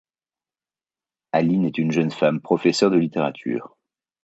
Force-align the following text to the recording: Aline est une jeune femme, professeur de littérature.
Aline 1.31 1.65
est 1.65 1.77
une 1.77 1.91
jeune 1.91 2.09
femme, 2.09 2.41
professeur 2.41 2.89
de 2.89 2.97
littérature. 2.97 3.77